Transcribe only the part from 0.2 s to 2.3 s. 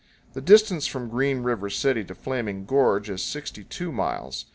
The distance from Green River City to